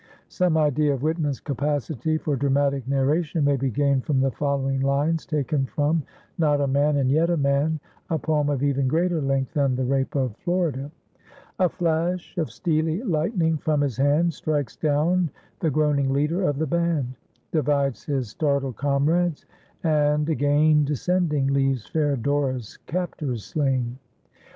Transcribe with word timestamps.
Some 0.29 0.57
idea 0.57 0.95
of 0.95 1.03
Whitman's 1.03 1.39
capacity 1.39 2.17
for 2.17 2.35
dramatic 2.35 2.87
narration 2.87 3.43
may 3.45 3.55
be 3.55 3.69
gained 3.69 4.03
from 4.03 4.19
the 4.19 4.31
following 4.31 4.79
lines 4.79 5.27
taken 5.27 5.67
from 5.67 6.01
"Not 6.39 6.59
a 6.59 6.65
Man, 6.65 6.97
and 6.97 7.11
Yet 7.11 7.29
a 7.29 7.37
Man," 7.37 7.79
a 8.09 8.17
poem 8.17 8.49
of 8.49 8.63
even 8.63 8.87
greater 8.87 9.21
length 9.21 9.53
than 9.53 9.75
"The 9.75 9.85
Rape 9.85 10.15
of 10.15 10.35
Florida": 10.37 10.89
"A 11.59 11.69
flash 11.69 12.35
of 12.39 12.49
steely 12.49 13.03
lightning 13.03 13.59
from 13.59 13.81
his 13.81 13.97
hand, 13.97 14.33
Strikes 14.33 14.75
down 14.75 15.29
the 15.59 15.69
groaning 15.69 16.09
leader 16.11 16.49
of 16.49 16.57
the 16.57 16.65
band; 16.65 17.13
Divides 17.51 18.03
his 18.03 18.27
startled 18.29 18.77
comrades, 18.77 19.45
and 19.83 20.27
again 20.29 20.83
Descending, 20.83 21.45
leaves 21.45 21.85
fair 21.85 22.15
Dora's 22.15 22.77
captors 22.87 23.45
slain. 23.45 23.99